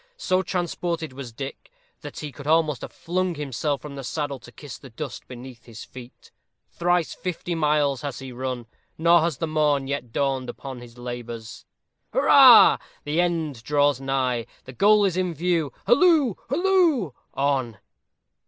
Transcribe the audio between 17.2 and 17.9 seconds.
on!